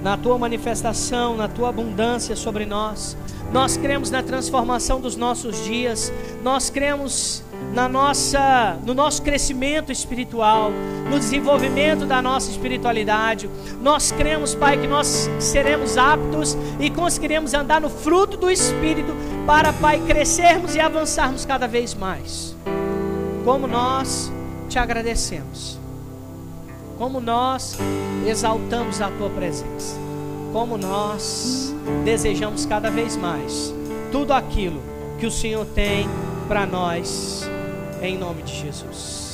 [0.02, 3.18] na tua manifestação, na tua abundância sobre nós.
[3.52, 6.10] Nós cremos na transformação dos nossos dias.
[6.42, 7.43] Nós cremos
[7.74, 10.72] na nossa, no nosso crescimento espiritual,
[11.10, 13.50] no desenvolvimento da nossa espiritualidade.
[13.82, 19.14] Nós cremos, Pai, que nós seremos aptos e conseguiremos andar no fruto do Espírito
[19.48, 22.56] para, Pai, crescermos e avançarmos cada vez mais.
[23.44, 24.32] Como nós
[24.70, 25.80] te agradecemos,
[26.98, 27.78] como nós
[28.26, 29.98] exaltamos a tua presença,
[30.54, 31.74] como nós
[32.06, 33.74] desejamos cada vez mais
[34.12, 34.80] tudo aquilo
[35.20, 36.08] que o Senhor tem
[36.48, 37.50] para nós
[38.04, 39.33] em nome de Jesus.